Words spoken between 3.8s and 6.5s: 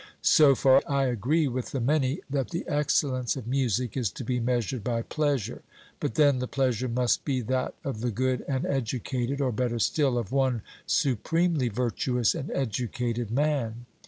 is to be measured by pleasure; but then the